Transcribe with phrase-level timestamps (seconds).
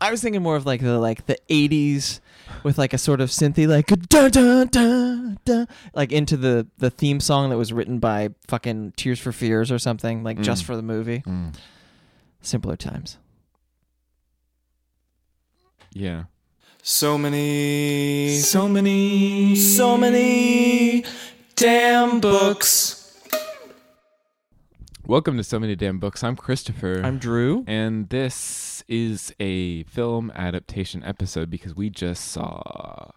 [0.00, 2.20] I was thinking more of like the like the '80s
[2.62, 6.90] with like a sort of synthy like dun dun dun dun like into the the
[6.90, 10.66] theme song that was written by fucking Tears for Fears or something like just Mm.
[10.66, 11.22] for the movie.
[12.42, 13.18] Simpler times.
[15.92, 16.24] Yeah.
[16.82, 21.04] So many, so many, so many
[21.56, 22.99] damn books.
[25.10, 26.22] Welcome to So Many Damn Books.
[26.22, 27.02] I'm Christopher.
[27.02, 27.64] I'm Drew.
[27.66, 33.10] and this is a film adaptation episode because we just saw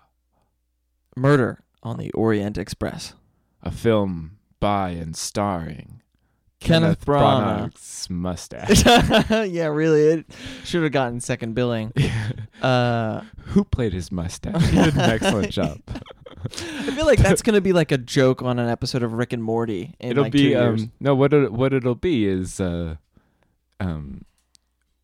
[1.15, 3.13] Murder on the Orient Express.
[3.61, 6.01] a film by and starring
[6.63, 7.71] Kenneth Branagh.
[7.73, 8.85] Branagh's mustache.
[9.51, 10.25] yeah, really, it
[10.63, 11.93] should have gotten second billing.
[12.61, 14.69] Uh, Who played his mustache?
[14.69, 15.81] He did an excellent job.
[15.85, 19.43] I feel like that's gonna be like a joke on an episode of Rick and
[19.43, 19.93] Morty.
[19.99, 20.83] In it'll like two be years.
[20.83, 22.95] um no what it, what it'll be is uh
[23.81, 24.23] um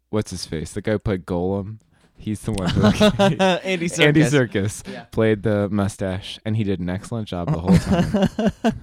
[0.10, 1.80] what's his face the guy who played Gollum
[2.16, 4.00] he's the one who Andy Serkis.
[4.06, 5.04] Andy Serkis Yeah.
[5.12, 8.74] played the mustache and he did an excellent job the whole time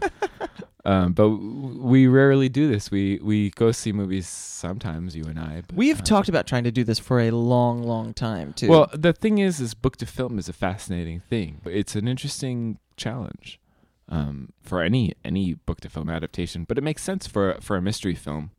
[0.87, 5.63] um but we rarely do this we we go see movies sometimes you and I
[5.67, 8.69] but, We've uh, talked about trying to do this for a long, long time too.
[8.69, 12.79] well the thing is is book to film is a fascinating thing it's an interesting
[12.97, 13.61] challenge
[14.09, 17.83] um for any any book to film adaptation but it makes sense for for a
[17.83, 18.51] mystery film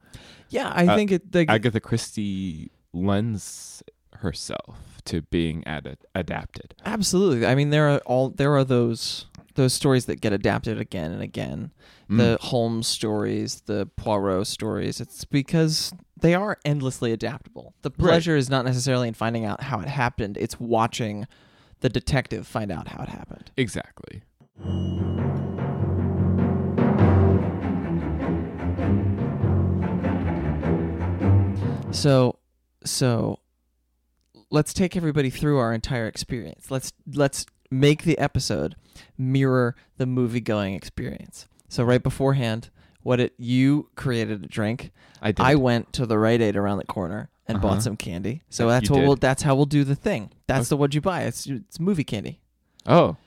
[0.50, 1.34] yeah, I uh, think it.
[1.34, 3.84] Like, Agatha Christie lends
[4.20, 6.76] herself to being ad- adapted.
[6.86, 7.46] absolutely.
[7.46, 11.22] I mean, there are all there are those those stories that get adapted again and
[11.22, 11.72] again.
[12.10, 12.18] Mm.
[12.18, 15.02] The Holmes stories, the Poirot stories.
[15.02, 17.74] It's because they are endlessly adaptable.
[17.82, 17.98] The Right.
[17.98, 20.38] pleasure is not necessarily in finding out how it happened.
[20.38, 21.26] It's watching
[21.82, 23.52] the detective find out how it happened.
[23.58, 24.22] exactly.
[31.92, 32.38] So,
[32.84, 33.40] so
[34.50, 36.70] let's take everybody through our entire experience.
[36.72, 38.76] Let's let's make the episode
[39.18, 41.48] mirror the movie going experience.
[41.70, 42.70] So right beforehand,
[43.04, 44.92] what it you created a drink.
[45.22, 45.44] I did.
[45.46, 47.68] I went to the Rite Aid around the corner and Uh-huh.
[47.68, 48.44] bought some candy.
[48.50, 50.32] So that's you what we'll, that's how we'll do the thing.
[50.48, 50.70] That's Okay.
[50.70, 51.24] the what you buy.
[51.24, 52.40] It's it's movie candy.
[52.86, 53.18] oh,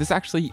[0.00, 0.52] this actually,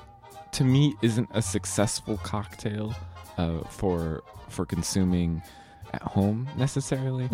[0.52, 2.94] to me, isn't a successful cocktail
[3.38, 5.42] uh, for for consuming
[5.94, 7.28] at home necessarily.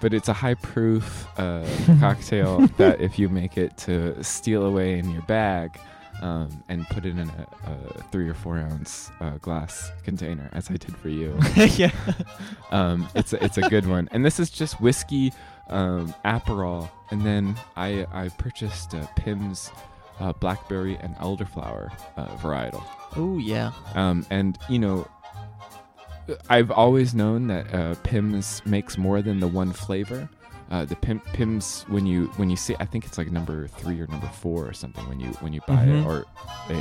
[0.00, 1.66] but it's a high proof uh,
[2.00, 5.78] cocktail that if you make it to steal away in your bag
[6.22, 10.70] um, and put it in a, a three or four ounce uh, glass container, as
[10.70, 11.92] I did for you, yeah.
[12.70, 14.08] um, it's a, it's a good one.
[14.10, 15.34] And this is just whiskey,
[15.68, 19.70] um, Aperol, and then I I purchased uh, Pimm's
[20.20, 22.82] uh, blackberry and elderflower uh, varietal.
[23.16, 23.72] Oh yeah.
[23.94, 25.06] Um, and you know,
[26.50, 30.28] I've always known that uh, Pimm's makes more than the one flavor.
[30.70, 33.98] Uh, the Pimm, Pimm's when you when you see, I think it's like number three
[33.98, 36.02] or number four or something when you when you buy Mhm.
[36.02, 36.26] it, or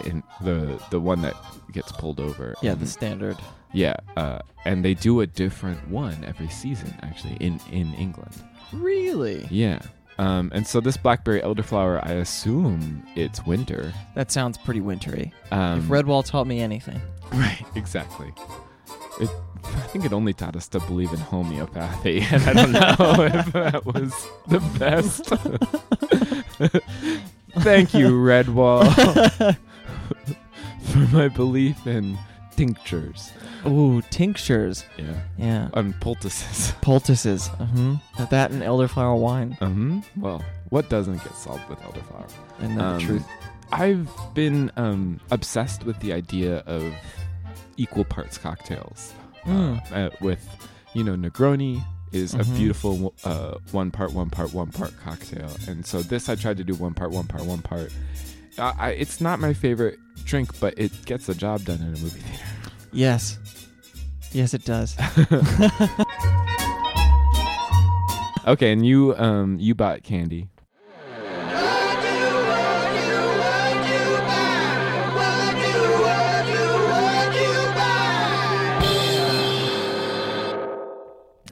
[0.05, 1.35] in the the one that
[1.71, 2.53] gets pulled over.
[2.61, 3.37] Yeah, And- the standard.
[3.71, 8.33] yeah, uh, and they do a different one every season actually in in England.
[8.73, 9.47] Really?
[9.49, 9.79] Yeah.
[10.17, 13.93] Um, and so this blackberry elderflower, I assume it's winter.
[14.15, 15.31] That sounds pretty wintry.
[15.51, 17.01] Um, if Redwall taught me anything.
[17.33, 18.33] Right, exactly.
[19.19, 19.29] It,
[19.65, 22.79] I think it only taught us to believe in homeopathy, and I don't know
[23.19, 25.25] if that was the best.
[27.61, 29.57] Thank you, Redwall,
[30.83, 32.17] for my belief in
[32.57, 33.31] tinctures.
[33.65, 34.83] Ooh, tinctures.
[34.97, 35.21] Yeah.
[35.37, 35.69] Yeah.
[35.73, 36.73] And poultices.
[36.81, 37.47] Poultices.
[37.49, 38.25] Mm-hmm.
[38.29, 39.51] That and elderflower wine.
[39.53, 42.29] hmm Well, what doesn't get solved with elderflower?
[42.59, 43.25] And know the Um, truth.
[43.71, 46.93] I've been um, obsessed with the idea of
[47.77, 49.13] equal parts cocktails.
[49.45, 49.81] Mm.
[49.91, 50.45] Uh, with,
[50.93, 52.57] you know, Negroni is a Mhm.
[52.57, 55.49] beautiful uh, one part, one part, one part cocktail.
[55.67, 57.91] And so this I tried to do one part, one part, one part.
[58.57, 61.97] Uh, I, it's not my favorite drink, but it gets the job done in a
[61.97, 62.43] movie theater.
[62.91, 63.39] Yes.
[64.31, 64.95] Yes, it does.
[68.47, 70.47] Okay, and you um you bought candy.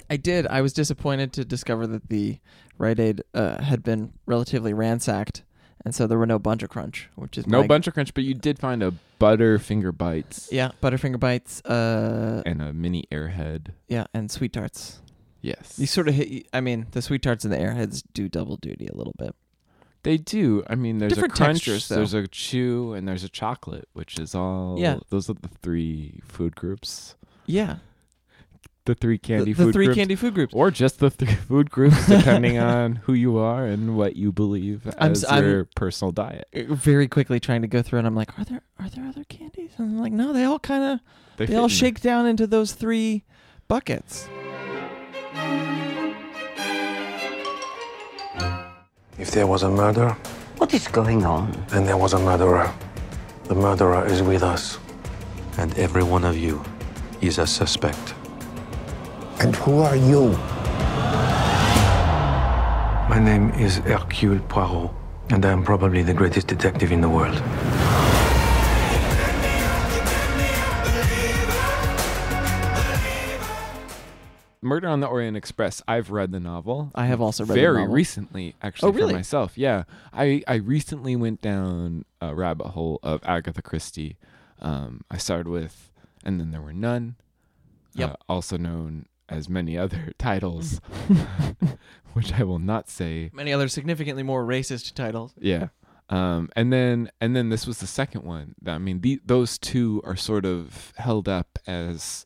[0.07, 0.47] I did.
[0.47, 2.39] I was disappointed to discover that the
[2.77, 5.43] Rite Aid uh, had been relatively ransacked,
[5.83, 8.13] and so there were no Bunch of Crunch, which is No my- bunch of crunch,
[8.13, 11.61] but you did find a Butterfinger bites Yeah, Butterfinger bites.
[11.65, 13.67] Uh, and a mini airhead.
[13.87, 14.99] yeah, and sweet tarts.
[15.41, 15.77] Yes.
[15.77, 16.47] You sort of hit.
[16.53, 19.35] I mean, the sweet tarts and the airheads do double duty a little bit.
[20.03, 20.63] They do.
[20.67, 24.17] I mean, there's Different a crunch, textures, there's a chew, and there's a chocolate, which
[24.19, 24.75] is all.
[24.79, 24.99] Yeah.
[25.09, 27.15] Those are the three food groups.
[27.45, 27.77] Yeah,
[28.85, 29.97] The three candy the, the food three groups.
[29.97, 30.53] candy food groups.
[30.53, 34.85] or just the three food groups, depending on who you are and what you believe
[34.99, 36.47] I'm as s- I'm- your personal diet.
[36.55, 39.23] Uh, Very quickly trying to go through, and I'm like, are there are there other
[39.23, 39.71] candies?
[39.77, 40.99] And I'm like, no, they all kind of
[41.37, 41.69] They, they all in.
[41.69, 43.23] shake down into those three
[43.67, 44.29] buckets.
[49.17, 50.15] If there was a murder,
[50.57, 51.51] What is going on?
[51.69, 52.71] then there was a murderer.
[53.45, 54.77] The murderer is with us.
[55.57, 56.63] And every one of you
[57.21, 58.13] is a suspect.
[59.39, 60.29] And who are you?
[63.09, 64.91] My name is Hercule Poirot,
[65.29, 67.41] and I am probably the greatest detective in the world.
[74.61, 75.83] Murder on the Orient Express.
[75.87, 76.89] I've read the novel.
[76.95, 77.93] I have also read the very novel.
[77.93, 79.13] recently, actually, Oh, really?
[79.13, 79.57] for myself.
[79.59, 84.17] Yeah, I I recently went down a rabbit hole of Agatha Christie.
[84.59, 85.91] Um, I started with,
[86.23, 87.15] and then there were none.
[87.93, 88.09] Yep.
[88.09, 90.79] Uh, also known as many other titles,
[92.13, 93.29] which I will not say.
[93.33, 95.33] Many other significantly more racist titles.
[95.39, 95.69] Yeah.
[96.09, 98.53] Um, and then and then this was the second one.
[98.67, 102.25] I mean, the, those two are sort of held up as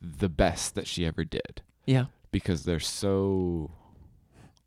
[0.00, 2.06] the best that she ever did Yeah.
[2.30, 3.70] because they're so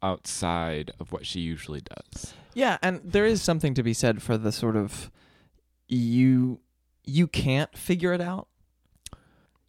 [0.01, 2.33] outside of what she usually does.
[2.53, 5.09] Yeah, and there is something to be said for the sort of
[5.87, 6.59] you
[7.05, 8.47] you can't figure it out.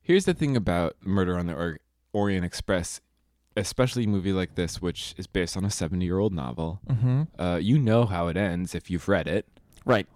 [0.03, 1.79] Here's the thing about Murder on the or-
[2.13, 3.01] Orient Express,
[3.57, 6.81] especially a movie like this, which is based on a 70 year old novel.
[6.89, 7.23] Mm-hmm.
[7.41, 9.47] Uh, you know how it ends if you've read it,
[9.85, 10.07] Right.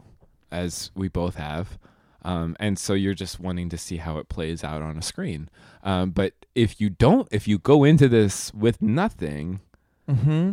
[0.50, 1.79] as we both have.
[2.23, 5.49] Um, and so you're just wanting to see how it plays out on a screen.
[5.85, 9.61] Um, but if you don't, if you go into this with nothing,
[10.09, 10.53] Mm-hmm.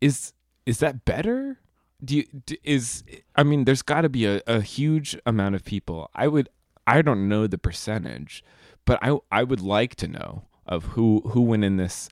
[0.00, 0.32] is
[0.66, 1.58] is that better?
[2.04, 3.02] Do you d is
[3.34, 6.10] I mean, there's got to be a, a huge amount of people.
[6.14, 6.48] I would
[6.88, 8.42] I don't know the percentage,
[8.84, 12.08] but I I would like to know of who who went in this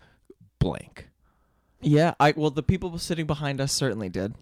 [0.59, 1.09] blank.
[1.81, 4.35] Yeah, I well the people sitting behind us certainly did.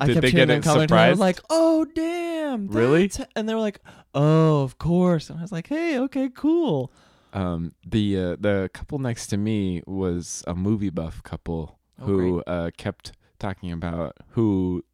[0.00, 3.10] I Did kept they hearing get them it comment, and I like, "Oh damn!" Really?
[3.34, 3.80] And they were like,
[4.14, 6.92] "Oh, of course." And I was like, "Hey, okay, cool."
[7.32, 12.42] Um, the uh, the couple next to me was a movie buff couple Oh, who
[12.42, 14.84] uh, kept talking about who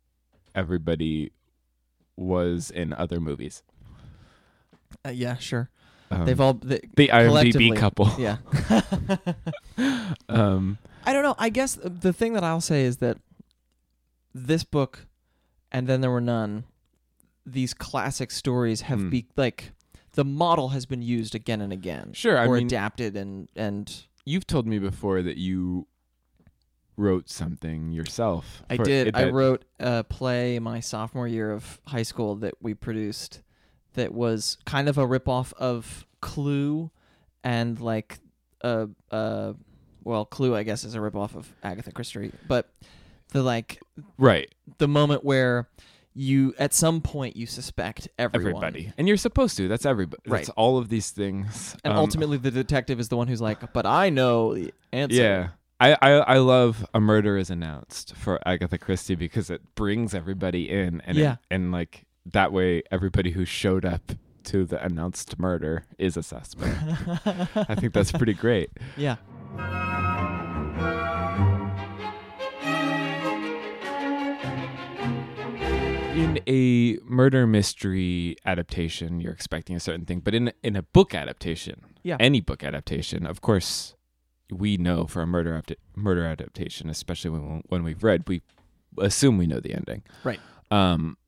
[0.54, 1.32] everybody
[2.16, 3.62] was in other movies.
[5.06, 5.70] Uh, yeah, sure.
[6.10, 8.10] Um, They've all they, the IMDb couple.
[8.18, 8.38] Yeah.
[10.28, 11.34] Um, I don't know.
[11.38, 13.18] I guess the thing that I'll say is that
[14.34, 15.06] this book,
[15.70, 16.64] and then there were none.
[17.44, 19.10] These classic stories have Hmm.
[19.10, 19.72] be like
[20.14, 22.12] the model has been used again and again.
[22.12, 25.86] Sure, I or mean- adapted and and you've told me before that you
[26.96, 28.62] wrote something yourself.
[28.70, 29.14] I did.
[29.14, 33.42] I wrote a play my sophomore year of high school that we produced
[33.96, 36.90] that was kind of a ripoff of Clue
[37.44, 38.18] and like
[38.62, 39.52] uh uh
[40.04, 42.70] well Clue I guess is a ripoff of Agatha Christie, but
[43.32, 43.80] the like
[44.18, 45.68] right the moment where
[46.14, 48.52] you at some point you suspect everyone.
[48.64, 49.68] everybody, and you're supposed to.
[49.68, 50.22] That's everybody.
[50.26, 50.38] Right.
[50.38, 51.76] That's all of these things.
[51.84, 55.14] And Um, ultimately the detective is the one who's like, "But I know the answer."
[55.14, 55.48] Yeah.
[55.78, 60.70] I, I, I love a murder is announced for Agatha Christie because it brings everybody
[60.70, 61.36] in and it- Yeah.
[61.50, 64.12] and like that way everybody who showed up
[64.44, 66.76] to the announced murder is a suspect.
[67.56, 68.70] I think that's pretty great.
[68.96, 69.16] Yeah.
[76.16, 81.14] in a murder mystery adaptation, you're expecting a certain thing, but in in a book
[81.14, 82.16] adaptation, Yeah.
[82.18, 83.94] any book adaptation, of course,
[84.50, 88.42] we know for a murder adapta- murder adaptation, especially when when we've read, we
[88.98, 90.02] assume we know the ending.
[90.24, 90.40] Right.
[90.70, 91.18] Um,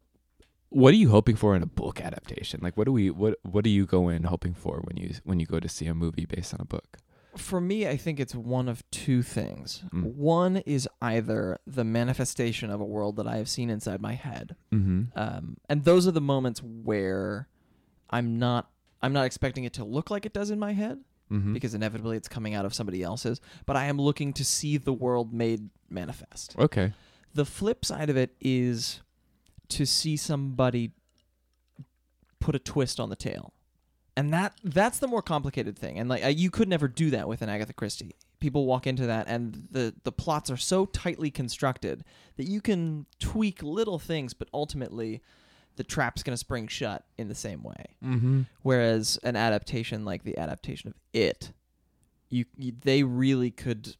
[0.71, 2.61] what are you hoping for in a book adaptation?
[2.63, 5.41] Like, what do we what what do you go in hoping for when you when
[5.41, 6.99] you go to see a movie based on a book?
[7.37, 9.85] For me, I think it's one of two things.
[9.95, 10.15] Mm.
[10.15, 14.57] One is either the manifestation of a world that I have seen inside my head,
[14.73, 15.17] Mm-hmm.
[15.17, 17.49] um, and those are the moments where
[18.11, 18.71] I'm not
[19.01, 20.99] I'm not expecting it to look like it does in my head
[21.31, 21.53] Mm-hmm.
[21.53, 23.39] because inevitably it's coming out of somebody else's.
[23.67, 26.57] But I am looking to see the world made manifest.
[26.59, 26.95] okay.
[27.35, 29.03] The flip side of it is
[29.71, 30.93] to see somebody
[32.41, 33.53] put a twist on the tail.
[34.17, 35.99] And that that's the more complicated thing.
[35.99, 38.17] And like uh, you could never do that with an Agatha Christie.
[38.41, 42.05] People walk into that and the the plots are so tightly constructed
[42.37, 45.23] that you can tweak little things but ultimately
[45.77, 47.85] the trap's going to spring shut in the same way.
[48.05, 48.43] Mm-hmm.
[48.63, 51.53] Whereas an adaptation like the adaptation of It,
[52.29, 53.97] you, you they really could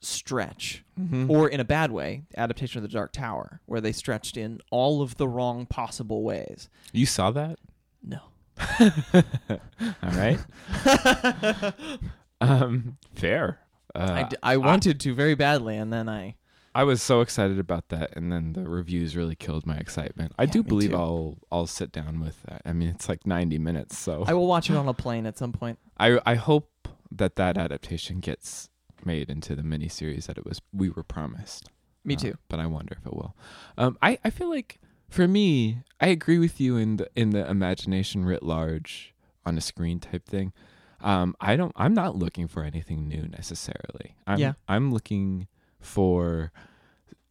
[0.00, 1.30] stretch Mm-hmm.
[1.30, 5.00] or in a bad way, adaptation of the Dark Tower, where they stretched in all
[5.00, 6.68] of the wrong possible ways.
[6.92, 7.60] You saw that?
[8.02, 8.18] No.
[8.80, 10.40] All right.
[12.40, 13.60] um, fair.
[13.94, 16.34] Uh, I, d- I wanted to very badly, and then I.
[16.74, 20.32] I was so excited about that, and then the reviews really killed my excitement.
[20.38, 20.96] I do believe too.
[20.96, 22.62] I'll I'll sit down with that.
[22.64, 25.38] I mean, it's like ninety minutes, so I will watch it on a plane at
[25.38, 25.78] some point.
[25.98, 26.70] I I hope
[27.10, 28.67] that that adaptation gets
[29.06, 31.68] made into the miniseries that it was we were promised.
[32.04, 32.38] Me Uh, too.
[32.48, 33.34] but I wonder if it will.
[33.76, 34.78] Um, I I feel like
[35.08, 39.14] for me, I agree with you in the in the imagination writ large
[39.44, 40.52] on a screen type thing.
[41.00, 41.72] Um, I don't.
[41.76, 44.16] I'm not looking for anything new necessarily.
[44.26, 44.52] I'm, Yeah.
[44.68, 45.46] I'm looking
[45.80, 46.50] for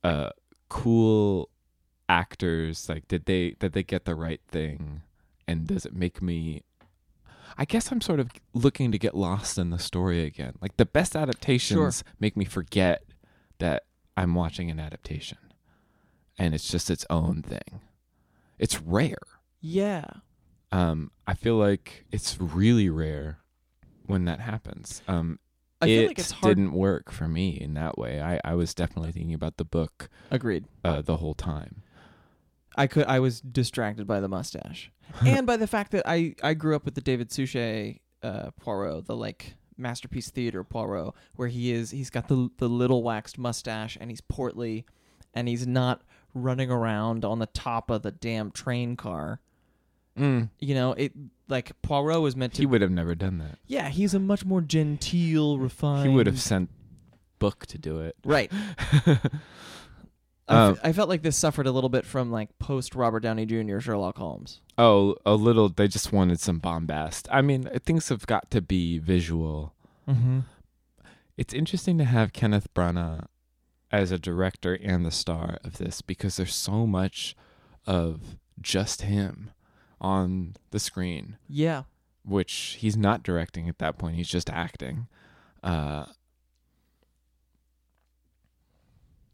[0.03, 0.29] uh
[0.69, 1.49] cool
[2.09, 2.87] actors.
[2.89, 5.01] Like, did they did they get the right thing?
[5.47, 6.63] And does it make me?
[7.57, 10.53] I guess I'm sort of looking to get lost in the story again.
[10.61, 13.03] Like the best adaptations make me forget
[13.59, 13.83] that
[14.15, 15.39] I'm watching an adaptation,
[16.37, 17.81] and it's just its own thing.
[18.59, 19.17] It's rare.
[19.61, 20.05] Yeah.
[20.71, 23.39] Um, I feel like it's really rare
[24.05, 25.01] when that happens.
[25.07, 25.39] Um,
[25.81, 26.55] I it feel like it's hard.
[26.55, 28.21] didn't work for me in that way.
[28.21, 30.65] I, I was definitely thinking about the book Agreed.
[30.83, 31.83] uh, the whole time.
[32.77, 33.05] I could.
[33.05, 34.91] I was distracted by the mustache,
[35.25, 39.05] and by the fact that I I grew up with the David Suchet uh, Poirot,
[39.05, 41.91] the like masterpiece theater Poirot, where he is.
[41.91, 44.85] He's got the the little waxed mustache, and he's portly,
[45.33, 46.01] and he's not
[46.33, 49.39] running around on the top of the damn train car.
[50.17, 50.49] Mm.
[50.59, 51.13] You know, it
[51.47, 52.61] like Poirot was meant to.
[52.61, 53.59] He would have never done that.
[53.65, 56.09] yeah, he's a much more genteel, refined.
[56.09, 56.69] He would have sent
[57.39, 58.15] Bouc to do it.
[58.25, 58.51] right.
[60.47, 63.19] I, Um, f- I felt like this suffered a little bit from like post Robert
[63.21, 63.79] Downey Jr.
[63.79, 64.61] Sherlock Holmes.
[64.77, 65.67] Oh, a little.
[65.69, 67.27] They just wanted some bombast.
[67.31, 69.73] I mean, things have got to be visual.
[70.07, 70.39] Mm-hmm.
[71.35, 73.25] It's interesting to have Kenneth Branagh
[73.91, 77.35] as a director and the star of this because there's so much
[77.85, 79.51] of just him
[80.01, 81.83] on the screen, Yeah.
[82.23, 84.15] which he's not directing at that point.
[84.15, 85.07] He's just acting.
[85.63, 86.05] Uh,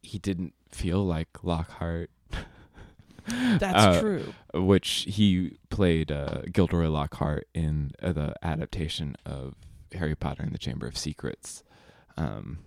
[0.01, 2.09] he didn't feel like Lockhart,
[3.27, 3.63] That's
[3.97, 4.33] Uh, true.
[4.53, 9.55] which he played uh, Gilderoy Lockhart in uh, the adaptation of
[9.93, 11.63] Harry Potter and the Chamber of Secrets.
[12.17, 12.59] Um,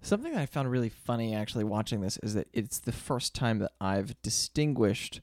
[0.00, 3.60] Something that I found really funny actually watching this is that it's the first time
[3.60, 5.20] that I've distinguished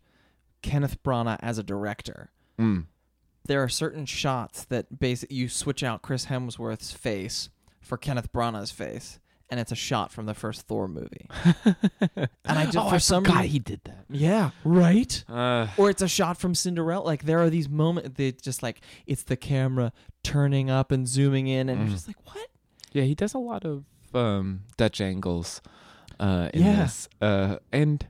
[0.61, 2.31] Kenneth Branagh as a director.
[2.57, 2.85] mm,
[3.45, 7.49] There are certain shots that basically you switch out Chris Hemsworth's face
[7.81, 11.27] for Kenneth Branagh's face, and it's a shot from the first Thor movie.
[12.15, 14.05] and I just oh, for I some forgot reason- he did that.
[14.09, 15.23] yeah, right.
[15.27, 17.03] Uh, Or it's a shot from Cinderella.
[17.03, 19.91] Like there are these moments that just like it's the camera
[20.23, 21.83] turning up and zooming in, and Mm.
[21.85, 22.47] you're just like, what?
[22.93, 25.61] yeah, he does a lot of um, Dutch angles
[26.19, 26.75] uh, in Yeah.
[26.83, 28.07] this, uh, and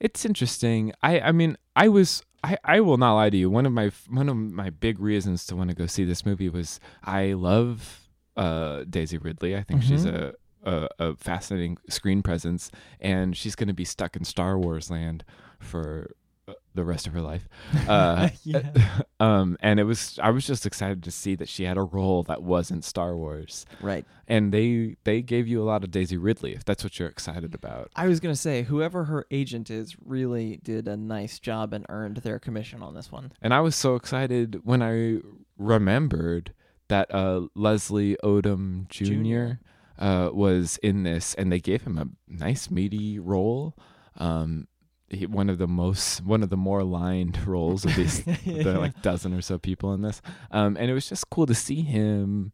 [0.00, 0.92] it's interesting.
[1.02, 2.22] I, I mean, I was.
[2.44, 3.50] I, I will not lie to you.
[3.50, 6.48] One of my one of my big reasons to want to go see this movie
[6.48, 9.56] was I love uh, Daisy Ridley.
[9.56, 10.34] I think she's a,
[10.64, 15.24] a a fascinating screen presence, and she's going to be stuck in Star Wars land
[15.58, 16.10] for
[16.46, 17.48] uh, the rest of her life.
[17.88, 18.72] Uh, Yeah.
[19.20, 22.22] um, and it was I was just excited to see that she had a role
[22.24, 24.04] that wasn't Star Wars, Right.
[24.26, 27.54] and they they gave you a lot of Daisy Ridley if that's what you're excited
[27.54, 27.90] about.
[27.96, 32.18] I was gonna say whoever her agent is really did a nice job and earned
[32.18, 33.32] their commission on this one.
[33.42, 35.20] And I was so excited when I
[35.56, 36.52] remembered
[36.88, 39.04] that uh, Leslie Odom Jr.
[39.04, 39.52] Jr..
[39.98, 43.74] Uh, was in this, and they gave him a nice meaty role.
[44.16, 44.68] Um,
[45.08, 49.02] he, one of the most one of the more lined roles of these the like
[49.02, 50.22] dozen or so people in this.
[50.52, 52.52] Um, and it was just cool to see him.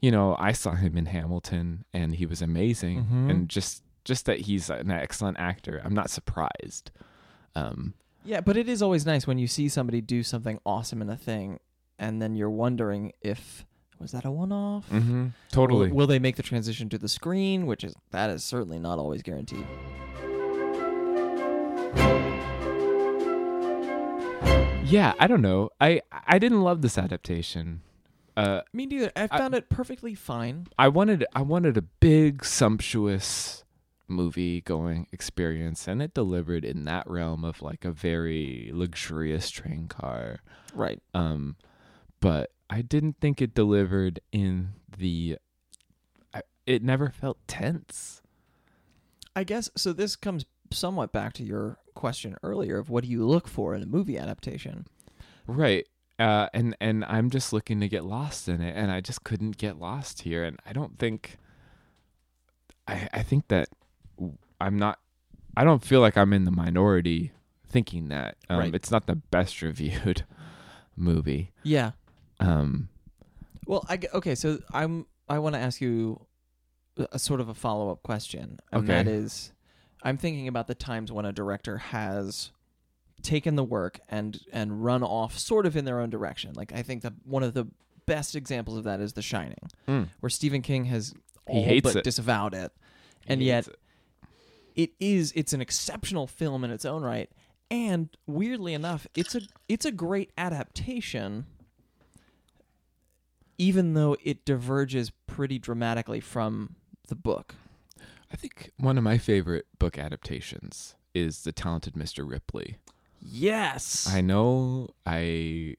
[0.00, 3.04] You know, I saw him in Hamilton, and he was amazing.
[3.04, 3.30] Mhm.
[3.30, 6.90] And just just that he's an excellent actor, I'm not surprised.
[7.54, 11.08] Um, Yeah, but it is always nice when you see somebody do something awesome in
[11.08, 11.60] a thing,
[11.98, 13.64] and then you're wondering if
[14.02, 14.88] was that a one-off.
[14.90, 15.88] mhm, totally.
[15.88, 17.66] Will, will they make the transition to the screen?
[17.66, 19.64] Which is that is certainly not always guaranteed.
[24.84, 25.70] yeah, I don't know.
[25.80, 27.80] I I didn't love this adaptation.
[28.36, 29.10] Uh, Me neither.
[29.16, 30.66] I I- found it perfectly fine.
[30.78, 33.64] I wanted I wanted a big sumptuous
[34.08, 39.86] movie going experience and it delivered in that realm of like a very luxurious train
[39.88, 40.40] car
[40.74, 41.00] Right.
[41.14, 41.56] um
[42.20, 45.36] but I didn't think it delivered in the
[46.32, 48.22] I, it never felt tense
[49.36, 49.92] I guess so.
[49.92, 53.82] This comes somewhat back to your question earlier of what do you look for in
[53.82, 54.86] a movie adaptation?
[55.46, 55.86] right
[56.18, 59.56] uh and and I'm just looking to get lost in it and I just couldn't
[59.58, 61.36] get lost here and I don't think
[62.86, 63.68] I I think that
[64.60, 64.98] I'm not
[65.56, 67.32] I don't feel like I'm in the minority
[67.68, 68.74] thinking that um, Right.
[68.74, 70.24] it's not the best reviewed
[70.96, 71.92] movie Yeah.
[72.42, 72.88] Um
[73.66, 74.34] Well, I okay.
[74.34, 75.06] So I'm.
[75.28, 76.26] I want to ask you
[77.12, 78.86] a sort of a follow up question, and Okay.
[78.92, 79.52] that is,
[80.02, 82.50] I'm thinking about the times when a director has
[83.22, 86.52] taken the work and and run off sort of in their own direction.
[86.54, 87.68] Like I think that one of the
[88.04, 90.08] best examples of that is The Shining, Mm.
[90.20, 91.14] where Stephen King has
[91.48, 92.04] He all hates but it.
[92.04, 92.72] disavowed it,
[93.28, 93.76] and He yet it.
[94.74, 97.30] it is it's an exceptional film in its own right
[97.70, 101.46] and weirdly enough it's a it's a great adaptation
[103.62, 106.74] even though it diverges pretty dramatically from
[107.08, 107.54] the book
[108.32, 112.28] I think one of my favorite book adaptations is The Talented Mr.
[112.28, 112.78] Ripley.
[113.20, 115.76] yes I know I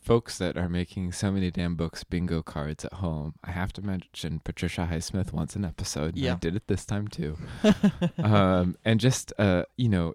[0.00, 3.34] folks that are making so many damn books bingo cards at home.
[3.44, 6.16] I have to mention Patricia Highsmith once an episode.
[6.16, 6.32] Yeah.
[6.32, 7.36] I did it this time too.
[8.18, 10.14] um and just uh you know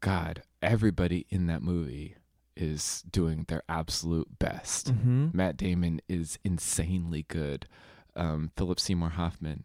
[0.00, 2.16] god, everybody in that movie
[2.56, 4.92] is doing their absolute best.
[4.92, 5.28] mm-hmm.
[5.32, 7.66] Matt Damon is insanely good.
[8.16, 9.64] Um Philip Seymour Hoffman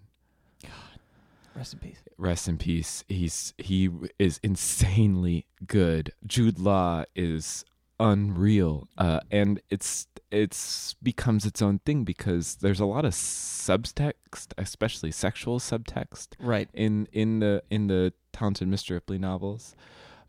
[1.56, 3.04] rest in peace rest in peace.
[3.08, 6.13] He's he is insanely good.
[6.28, 7.65] Jude Law is
[7.99, 14.54] unreal, uh, and it's it's becomes its own thing because there's a lot of subtext,
[14.58, 18.91] especially sexual subtext right in in the in the Talented Mr.
[18.91, 19.75] Ripley novels,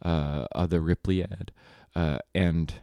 [0.03, 1.49] uh, uh the Ripliad,
[1.97, 2.75] uh, and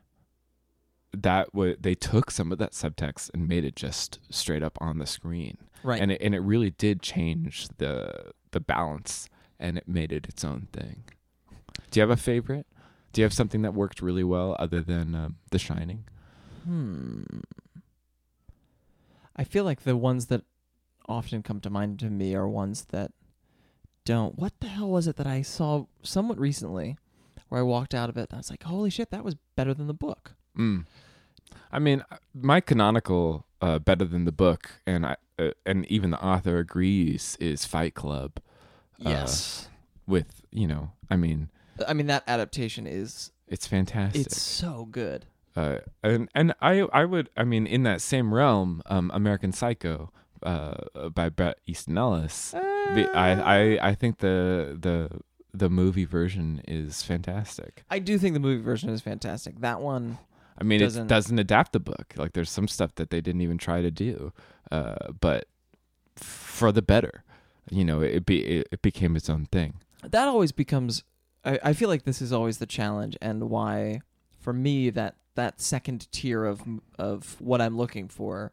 [1.14, 1.48] that
[1.80, 5.58] they took some of that subtext and made it just straight up on the screen
[5.84, 9.28] right and it, and it really did change the the balance
[9.60, 11.04] and it made it its own thing.
[11.90, 12.68] Do you have a favorite?
[13.14, 16.04] Do you have something that worked really well other than um, The Shining?
[16.66, 17.24] hmm
[19.36, 20.42] i feel like the ones that
[21.08, 23.12] often come to mind to me are ones that
[24.04, 26.98] don't what the hell was it that i saw somewhat recently
[27.50, 29.74] where i walked out of it and i was like holy shit that was better
[29.74, 30.86] than the book Mm.
[31.72, 36.10] I mean, uh, my canonical uh, better than the book, and I uh, and even
[36.10, 38.40] the author agrees is Fight Club.
[39.06, 39.28] Uh,
[40.08, 41.50] with you know, I mean,
[41.88, 44.26] I mean that adaptation is it's fantastic.
[44.26, 45.28] it's so good.
[45.56, 50.12] uh, and and I I would I mean in that same realm, um, American Psycho,
[50.42, 52.52] uh, by Bret Easton Ellis.
[52.52, 53.32] The, I,
[53.78, 55.10] I I think the the
[55.54, 57.84] the movie version is fantastic.
[57.90, 59.60] I do think the movie version is fantastic.
[59.62, 60.18] That one
[60.60, 62.14] I mean, Doesn't- it doesn't adapt the book.
[62.18, 64.34] Like there's some stuff that they didn't even try to do,
[64.72, 65.48] uh, but
[66.16, 67.24] for the better.
[67.70, 69.76] You know, it be it, it became its own thing.
[70.04, 71.04] that always becomes
[71.46, 74.02] I, I feel like this is always the challenge and why
[74.40, 76.62] for me that that second tier of
[76.98, 78.52] of what I'm looking for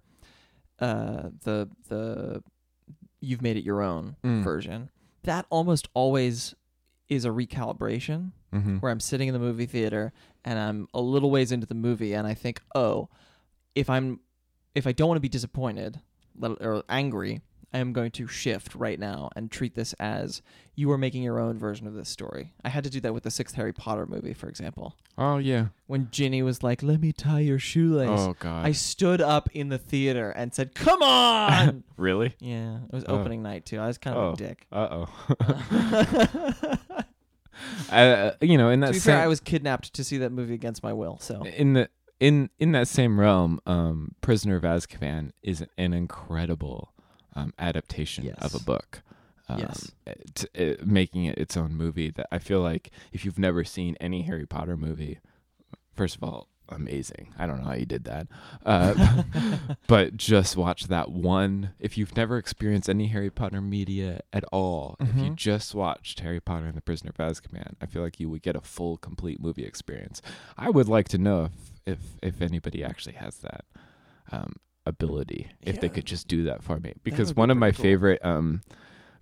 [0.81, 2.43] uh the the
[3.21, 4.43] you've made it your own Mm.
[4.43, 4.91] version
[5.23, 6.55] that almost always
[7.09, 8.77] is a recalibration Mm-hmm.
[8.77, 10.13] where I'm sitting in the movie theater
[10.45, 13.09] and I'm a little ways into the movie and I think, oh,
[13.75, 14.21] if I'm
[14.77, 16.01] if I don't want to be disappointed
[16.41, 17.41] or angry,
[17.75, 20.41] I am going to shift right now and treat this as
[20.77, 22.53] you are making your own version of this story.
[22.65, 24.95] I had to do that with the sixth Harry Potter movie, for example.
[25.19, 25.67] Oh yeah.
[25.89, 28.65] When Ginny was like, "Let me tie your shoelace," Oh god.
[28.65, 32.35] I stood up in the theater and said, "Come on!" really?
[32.39, 33.19] yeah, it was Oh.
[33.19, 33.79] opening night too.
[33.81, 34.33] I was kind of Oh.
[34.33, 34.67] a dick.
[34.73, 35.07] Uh
[37.91, 37.91] oh.
[37.91, 40.31] uh, you know, in to that be same, fair, I was kidnapped to see that
[40.33, 41.19] movie against my will.
[41.21, 41.89] So in the
[42.21, 46.93] in in that same realm, um, Prisoner of Azkaban is an incredible
[47.37, 49.03] um, adaptation of a book.
[49.49, 49.93] um, Yes.
[50.35, 52.11] t- uh, making it its own movie.
[52.11, 55.19] That I feel like if you've never seen any Harry Potter movie,
[55.93, 57.35] first of all, amazing.
[57.39, 58.27] I don't know how you did that,
[58.65, 59.23] uh,
[59.87, 61.71] but just watch that one.
[61.79, 65.37] If you've never experienced any Harry Potter media at all, if you Mhm.
[65.37, 68.57] just watched Harry Potter and the Prisoner of Azkaban, I feel like you would get
[68.57, 70.23] a full, complete movie experience.
[70.57, 71.53] I would like to know if
[71.87, 73.67] if if anybody actually has that
[74.33, 74.55] um,
[74.87, 76.95] ability, if they could just do that for me.
[77.03, 77.83] Because would be one of my cool.
[77.83, 78.63] favorite um,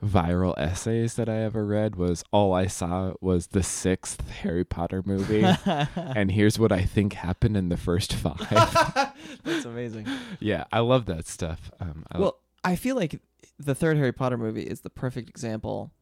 [0.04, 5.02] viral essays that I ever read was all I saw was the sixth Harry Potter
[5.04, 5.44] movie.
[5.96, 8.38] and here's what I think happened in the first five.
[9.44, 10.06] That's amazing.
[10.40, 11.70] yeah, I love that stuff.
[11.80, 13.20] Um, I, Well, I feel like
[13.58, 15.92] the third Harry Potter movie is the perfect example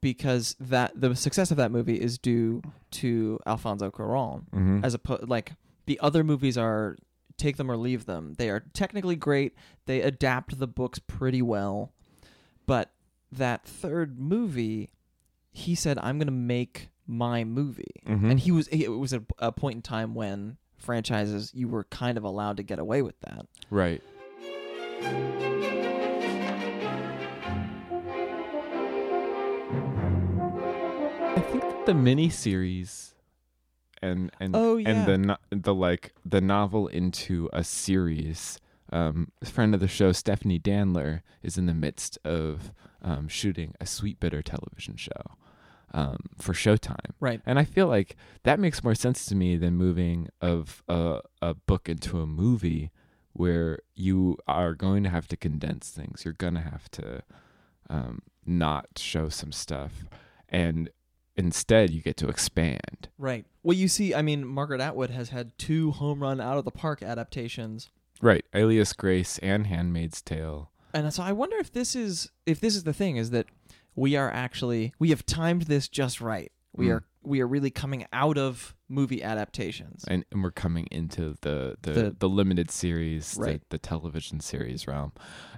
[0.00, 4.84] because that the success of that movie is due to Alfonso Cuarón mhm.
[4.84, 5.52] as opposed like
[5.86, 6.96] the other movies are
[7.42, 8.34] take them or leave them.
[8.38, 9.54] They are technically great.
[9.86, 11.92] They adapt the books pretty well.
[12.66, 12.90] But
[13.30, 14.90] that third movie,
[15.50, 18.02] he said I'm going to make my movie.
[18.06, 18.30] Mhm.
[18.30, 22.16] And he was it was a, a point in time when franchises you were kind
[22.18, 23.46] of allowed to get away with that.
[23.70, 24.02] right.
[30.14, 33.11] I think that the miniseries
[34.02, 34.88] and and Oh, yeah.
[34.90, 38.58] and the no- the like the novel into a series.
[38.92, 43.84] Um, friend of the show, Stephanie Danler, is in the midst of um, shooting a
[43.86, 45.36] Sweetbitter television show
[45.94, 47.12] um, for Showtime.
[47.18, 47.40] Right.
[47.46, 51.54] And I feel like that makes more sense to me than moving of a, a
[51.54, 52.90] book into a movie
[53.32, 56.26] where you are going to have to condense things.
[56.26, 57.22] You're going to have to
[57.88, 60.04] um, not show some stuff.
[60.50, 60.90] And
[61.36, 63.08] instead, you get to expand.
[63.18, 63.44] Right.
[63.62, 66.70] Well, you see, I mean, Margaret Atwood has had two home run out of the
[66.70, 67.90] park adaptations,
[68.20, 68.44] Right.
[68.54, 70.70] Alias Grace and Handmaid's Tale.
[70.94, 73.46] and so I wonder if this is if this is the thing is that
[73.96, 76.52] we are actually we have timed this just right.
[76.74, 76.90] We Mm.
[76.92, 80.04] are we are really coming out of movie adaptations.
[80.08, 83.60] And, and we're coming into the the, the, The- limited series, Right.
[83.70, 85.12] the, the television series realm.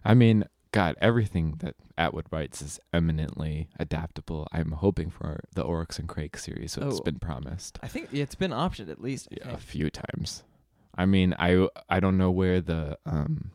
[0.05, 4.49] I mean, God, everything that Atwood writes is eminently adaptable.
[4.51, 7.03] I'm hoping for the Oryx and Crake series, what's Oh.
[7.03, 7.79] been promised.
[7.81, 9.29] I think it's been optioned at least.
[9.31, 9.61] I Yeah, a think.
[9.61, 10.43] few times.
[10.97, 13.53] I mean, I I don't know where the um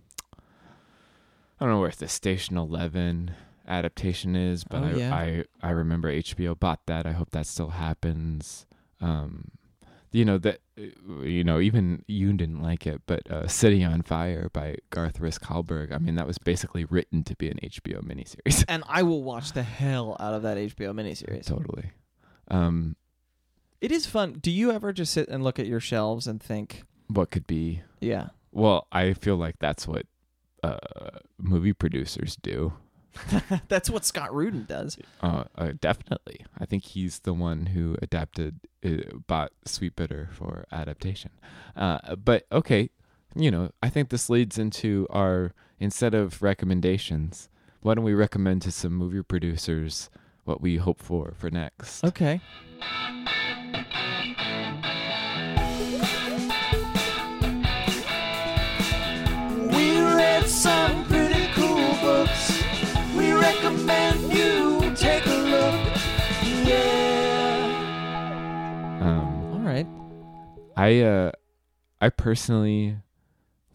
[1.60, 3.32] I don't know where the Station Eleven
[3.67, 5.15] adaptation is, but Oh, I, yeah.
[5.15, 7.05] I I remember HBO bought that.
[7.05, 8.65] I hope that still happens.
[9.01, 9.51] Um,
[10.12, 10.60] you know that
[11.24, 15.44] you know even you didn't like it, but uh, City on Fire by Garth Risk
[15.44, 15.94] Hallberg.
[15.94, 18.63] I mean, that was basically written to be an HBO miniseries.
[18.68, 21.46] And I will watch the hell out of that HBO miniseries.
[21.46, 21.92] totally.
[22.50, 22.96] Um,
[23.82, 24.39] It is fun.
[24.42, 27.82] Do you ever just sit and look at your shelves and think, what could be?
[28.02, 30.06] yeah, Well, I feel like that's what
[30.63, 30.78] uh,
[31.38, 32.74] movie producers do.
[33.67, 34.98] that's what Scott Rudin does.
[35.22, 36.45] Uh, uh, definitely.
[36.58, 41.32] I think he's the one who adapted, uh, bought Sweetbitter for adaptation.
[41.76, 42.89] Uh, but okay,
[43.36, 47.50] you know, I think this leads into our, instead of recommendations,
[47.82, 50.10] why don't we recommend to some movie producers
[50.43, 52.04] what we hope for for next?
[52.04, 52.41] Okay.
[59.72, 62.59] We read some pretty cool books.
[63.39, 65.80] We recommend you take a look.
[66.67, 67.69] Yeah.
[68.99, 69.88] Um, All right.
[70.75, 71.32] I, uh,
[72.02, 72.97] I personally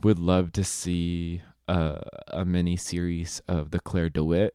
[0.03, 4.55] would love to see uh, a mini series of the Claire DeWitt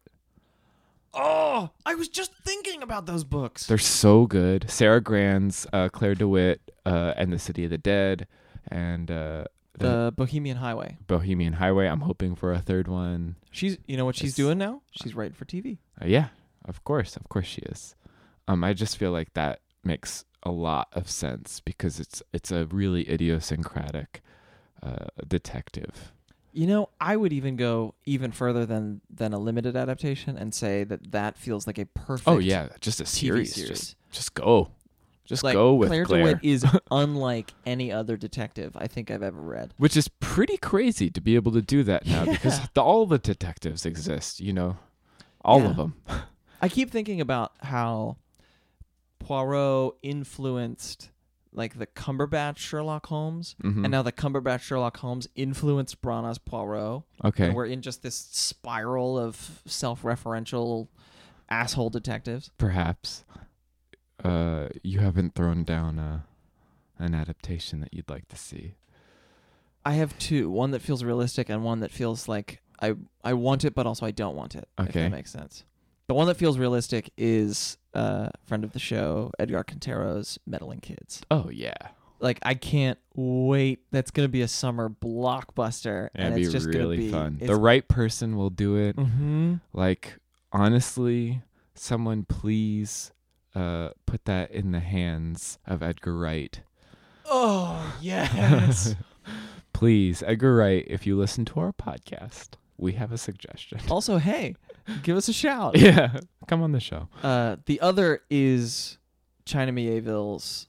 [1.11, 3.65] Oh, I was just thinking about those books.
[3.65, 4.69] They're so good.
[4.69, 8.27] Sara Gran's uh, Claire DeWitt uh, and the City of the Dead
[8.67, 9.45] and uh,
[9.79, 10.97] the, the Bohemian Highway.
[11.07, 11.87] Bohemian Highway.
[11.87, 13.35] I'm hoping for a third one.
[13.51, 14.81] She's, you know what she's It's- doing now?
[14.91, 15.77] She's writing for TV.
[16.01, 16.27] Uh, yeah,
[16.65, 17.95] of course, of course she is.
[18.47, 22.65] Um, I just feel like that makes a lot of sense because it's it's a
[22.67, 24.21] really idiosyncratic
[24.81, 26.11] uh, detective.
[26.51, 30.83] You know, I would even go even further than than a limited adaptation and say
[30.85, 32.27] that that feels like a perfect.
[32.27, 33.53] Oh yeah, just a TV series.
[33.55, 33.69] series.
[33.69, 34.71] Just just go,
[35.29, 36.23] just like go with Claire, Claire.
[36.25, 39.73] DeWitt is unlike any other detective I think I've ever read.
[39.77, 43.17] which is pretty crazy to be able to do that now because the, all the
[43.19, 44.39] detectives exist.
[44.41, 44.77] You know,
[45.45, 45.69] all Yeah.
[45.69, 45.93] of them.
[46.61, 48.17] I keep thinking about how
[49.19, 51.11] Poirot influenced
[51.51, 53.83] like the Cumberbatch Sherlock Holmes, Mhm.
[53.83, 57.03] and now the Cumberbatch Sherlock Holmes influenced Branagh Poirot.
[57.25, 57.47] Okay.
[57.47, 60.89] And we're in just this spiral of self-referential
[61.49, 62.51] asshole detectives.
[62.59, 63.23] Perhaps
[64.23, 66.19] uh, you haven't thrown down uh,
[66.97, 68.75] an adaptation that you'd like to see.
[69.85, 73.63] I have two, one that feels realistic and one that feels like I I want
[73.65, 74.67] it, but also I don't want it.
[74.77, 75.03] If Okay.
[75.03, 75.63] that makes sense.
[76.07, 81.21] The one that feels realistic is uh, friend of the show, Edgar Cantero's Meddling Kids.
[81.31, 81.75] Oh yeah,
[82.19, 83.79] Like I can't wait.
[83.91, 87.41] That's gonna be a summer blockbuster, it'd and be it's just really gonna be fun.
[87.45, 88.95] The right person will do it.
[88.95, 90.17] hmm Like
[90.51, 91.41] honestly,
[91.75, 93.11] someone please
[93.55, 96.61] uh, put that in the hands of Edgar Wright.
[97.25, 98.95] Oh yes.
[99.73, 103.79] please, Edgar Wright, if you listen to our podcast, we have a suggestion.
[103.89, 104.55] also, hey,
[105.03, 105.77] give us a shout.
[105.77, 107.07] yeah, come on the show.
[107.23, 108.97] Uh, the other is
[109.45, 110.65] China Mieville's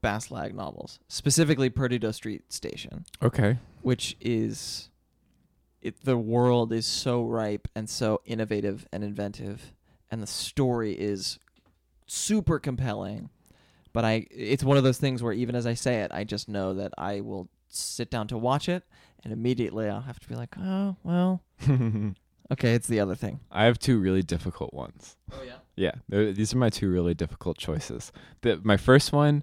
[0.00, 3.58] Bas-Lag novels, specifically Perdido Street Station, Okay.
[3.82, 4.90] which is
[5.80, 9.72] it, the world is so ripe and so innovative and inventive,
[10.10, 11.38] and the story is
[12.14, 13.30] super compelling.
[13.92, 16.48] But I, it's one of those things where even as I say it, I just
[16.48, 18.82] know that I will sit down to watch it,
[19.22, 21.42] and immediately I'll have to be like, oh well,
[22.52, 23.40] okay, it's the other thing.
[23.52, 25.16] I have two really difficult ones.
[25.32, 25.56] Oh yeah.
[25.76, 25.92] Yeah,
[26.32, 28.12] these are my two really difficult choices.
[28.42, 29.42] The my first one,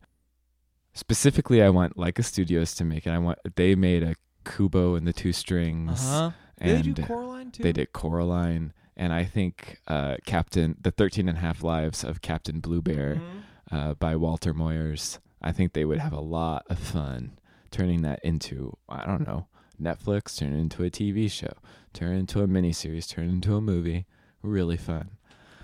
[0.93, 3.11] specifically, I want Laika Studios to make it.
[3.11, 5.91] I want they made a Kubo and the Two Strings.
[5.91, 6.31] Uh Strings, huh.
[6.59, 7.63] and Did they do Coraline too?
[7.63, 12.21] they did Coraline, and I think uh, Captain the Thirteen and a Half Lives of
[12.21, 13.41] Captain Blue Bear Mhm.
[13.71, 15.17] uh, by Walter Moers.
[15.41, 17.31] I think they would have a lot of fun
[17.71, 19.47] turning that into I don't know
[19.81, 21.53] Netflix, turn it into a TV show,
[21.93, 24.05] turn it into a miniseries, turn it into a movie.
[24.43, 25.11] Really fun.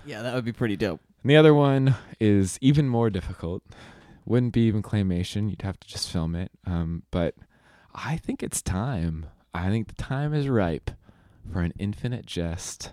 [0.04, 1.00] Yeah, that would be pretty dope.
[1.22, 3.62] And the other one is even more difficult.
[4.24, 5.48] Wouldn't be even claymation.
[5.50, 6.50] You'd have to just film it.
[6.66, 7.34] Um, but
[7.94, 9.26] I think it's time.
[9.54, 10.90] I think the time is ripe
[11.52, 12.92] for an Infinite Jest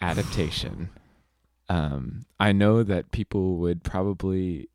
[0.00, 0.90] adaptation.
[1.68, 4.68] um, I know that people would probably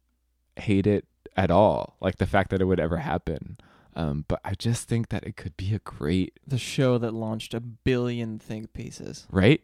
[0.57, 1.05] hate it
[1.38, 3.57] at all, like the fact that it would ever happen.
[3.95, 7.53] Um, but I just think that it could be a great The show that launched
[7.53, 9.27] a billion think pieces.
[9.31, 9.63] right?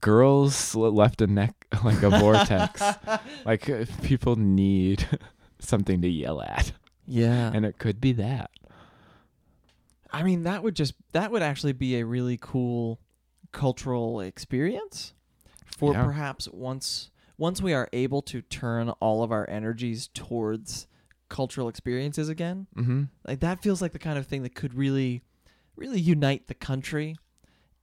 [0.00, 2.80] Girls left a neck like a vortex.
[3.44, 5.06] like uh, people need
[5.58, 6.72] something to yell at,
[7.06, 7.50] Yeah.
[7.52, 8.50] and it could be that.
[10.12, 12.98] I mean, that would just that would actually be a really cool
[13.52, 15.14] cultural experience
[15.66, 16.04] for Yeah.
[16.04, 20.86] perhaps once once we are able to turn all of our energies towards
[21.28, 22.66] cultural experiences again.
[22.76, 23.04] Mm-hmm.
[23.26, 25.22] Like that feels like the kind of thing that could really
[25.76, 27.16] really unite the country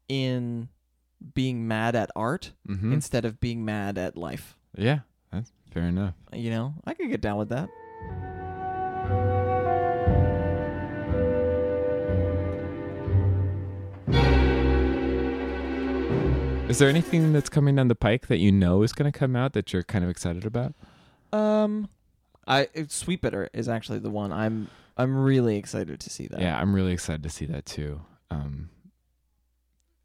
[0.10, 0.67] in
[1.34, 2.91] being mad at art Mm-hmm.
[2.93, 4.58] instead of being mad at life.
[4.78, 4.99] yeah,
[5.32, 6.13] that's fair enough.
[6.34, 7.69] You know, I could get down with that.
[16.75, 19.33] Is there anything that's coming down the pike that you know is going to come
[19.33, 20.73] out that you're kind of excited about?
[21.31, 21.88] Um,
[22.45, 26.41] I it- Sweetbitter is actually the one I'm I'm really excited to see that.
[26.41, 28.01] Yeah, I'm really excited to see that too.
[28.29, 28.71] Um,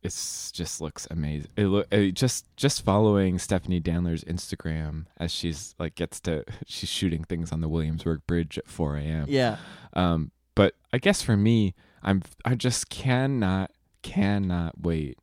[0.05, 1.51] it's just looks amazing.
[1.57, 6.89] It look it just just following Stephanie Danler's Instagram as she's like gets to she's
[6.89, 9.25] shooting things on the Williamsburg Bridge at 4 a.m.
[9.29, 9.57] Yeah.
[9.95, 15.19] Um, but I guess for me, I'm I just cannot cannot wait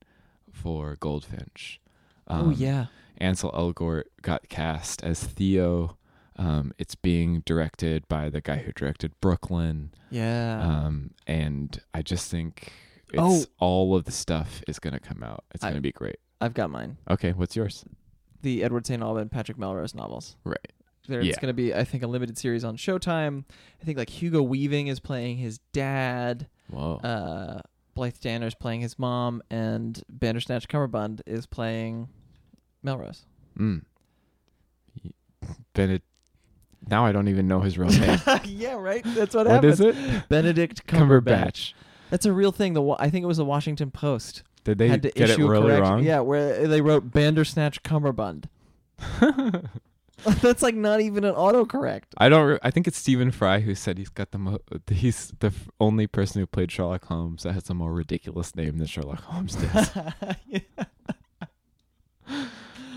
[0.58, 1.80] for Goldfinch.
[2.28, 2.88] Um, oh yeah.
[3.20, 5.98] Ansel Elgort got cast as Theo.
[6.36, 9.91] Um, it's being directed by the guy who directed Brooklyn.
[10.12, 10.62] Yeah.
[10.62, 12.72] Um, and I just think
[13.12, 13.46] it's Oh.
[13.60, 15.43] all of the stuff is gonna come out.
[15.54, 16.17] It's I- gonna be great.
[16.39, 16.98] I've got mine.
[17.10, 17.84] Okay, what's yours?
[18.43, 19.02] The Edward St.
[19.02, 20.36] Aubyn Patrick Melrose novels.
[20.43, 20.72] Right.
[21.08, 21.34] There's Yeah.
[21.41, 23.46] going to be I think a limited series on Showtime.
[23.82, 26.48] I think like Hugo Weaving is playing his dad.
[26.70, 26.98] Whoa.
[26.98, 27.62] Uh
[27.97, 32.07] Blythe Danner is playing his mom and Bandersnatch Cumberbund is playing
[32.83, 33.25] Melrose.
[33.57, 33.81] mm.
[35.73, 36.03] Bennett.
[36.89, 38.19] Now I don't even know his real name.
[38.45, 39.03] yeah, right.
[39.03, 39.79] That's what, what happens.
[39.79, 40.29] is it?
[40.29, 41.23] Benedict Cumberbatch.
[41.25, 41.73] Cumberbatch.
[42.10, 42.73] That's a real thing.
[42.73, 45.33] The Wa- I think it was the Washington Post Did they had to get it
[45.33, 45.83] issue a really correction.
[45.83, 46.03] wrong?
[46.03, 48.45] Yeah, where they wrote Bandersnatch Cumberbund.
[50.41, 52.03] That's like not even an autocorrect.
[52.17, 52.47] I don't.
[52.47, 55.69] Re- I think it's Stephen Fry who said he's got the mo- he's the f-
[55.80, 59.56] only person who played Sherlock Holmes that has a more ridiculous name than Sherlock Holmes
[59.73, 59.91] does.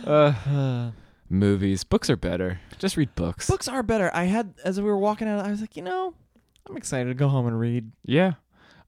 [0.06, 0.90] uh,
[1.28, 2.60] movies, books are better.
[2.78, 3.46] Just read books.
[3.48, 4.10] Books are better.
[4.14, 6.14] I had as we were walking out, I was like, you know,
[6.68, 7.92] I'm excited to go home and read.
[8.04, 8.34] Yeah,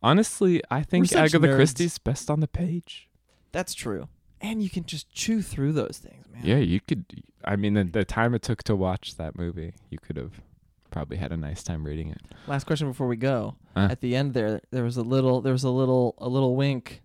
[0.03, 1.55] honestly, I think Agatha nerds.
[1.57, 3.09] Christie's best on the page.
[3.53, 4.09] That's true.
[4.42, 6.42] And you can just chew through those things, man.
[6.44, 7.05] Yeah, you could.
[7.44, 10.42] I mean, the, the time it took to watch that movie, you could have
[10.90, 12.20] probably had a nice time reading it.
[12.48, 13.55] Last question before we go.
[13.76, 13.88] Uh.
[13.90, 17.02] At the end there, there was a little, there was a little, a little wink.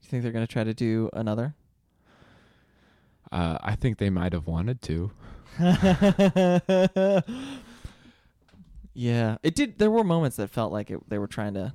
[0.00, 1.54] Do you think they're gonna try to do another?
[3.32, 5.10] Uh, I think they might have wanted to.
[8.94, 9.78] yeah, it did.
[9.78, 11.72] There were moments that felt like it, they were trying to,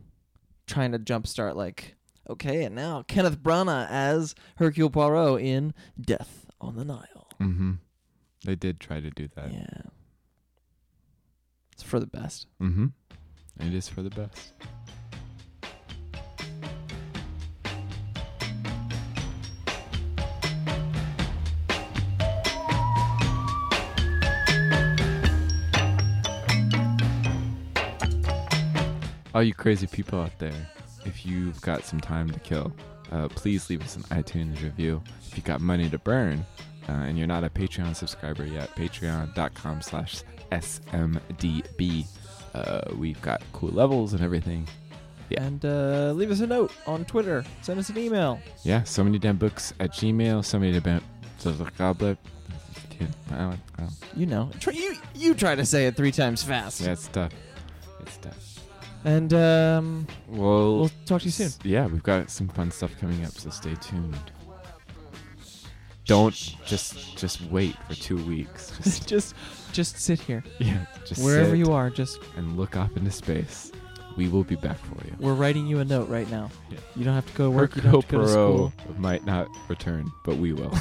[0.67, 1.95] trying to jumpstart like
[2.29, 7.27] Okay, and now Kenneth Branagh as Hercule Poirot in Death on the Nile.
[7.41, 7.71] Mm-hmm.
[8.45, 9.51] They did try to do that.
[9.51, 9.81] Yeah.
[11.73, 12.45] It's for the best.
[12.61, 12.87] Mm-hmm.
[13.61, 14.51] It is for the best.
[29.33, 30.53] All you crazy people out there,
[31.05, 32.73] if you've got some time to kill,
[33.11, 35.01] uh, please leave us an iTunes review.
[35.27, 36.45] If you got money to burn
[36.87, 42.05] uh, and you're not a Patreon subscriber yet, patreon.com slash smdb.
[42.53, 44.67] Uh, we've got cool levels and everything.
[45.29, 45.43] Yeah.
[45.43, 47.45] And uh, leave us a note on Twitter.
[47.61, 48.39] Send us an email.
[48.63, 51.03] Yeah, so many damn books at Gmail, so many damn.
[54.15, 54.49] You know.
[54.59, 56.81] Try, you you try to say it three times fast.
[56.81, 57.31] Yeah, it's tough.
[58.01, 58.48] It's tough.
[59.05, 61.51] And um, Well, we'll talk to you soon.
[61.63, 64.31] Yeah, we've got some fun stuff coming up, so stay tuned.
[66.05, 66.33] Don't
[66.65, 68.71] just just wait for two weeks.
[68.83, 69.35] Just just
[69.71, 70.43] just sit here.
[70.57, 73.71] yeah, just Wherever you are, just and look up into space.
[74.17, 75.13] We will be back for you.
[75.19, 76.49] we're writing you a note right now.
[76.71, 76.79] Yeah.
[76.95, 77.75] You don't have to go to work.
[77.75, 80.71] You Hercule don't have to go to Poirot might not return, but we will.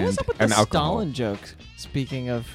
[0.00, 0.86] And what was up with and the alcohol.
[0.86, 1.54] Stalin joke?
[1.76, 2.46] Speaking of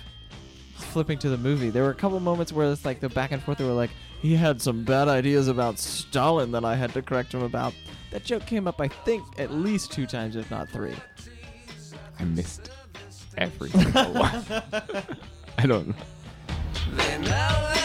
[0.75, 3.41] flipping to the movie, there were a couple moments where it's like the back and
[3.41, 3.57] forth.
[3.57, 7.33] They were like, he had some bad ideas about Stalin that I had to correct
[7.33, 7.73] him about.
[8.11, 10.95] That joke came up, I think, at least two times, if not three.
[12.19, 12.71] I missed
[13.37, 14.43] every single one.
[15.57, 15.95] I don't know.
[16.97, 17.84] They never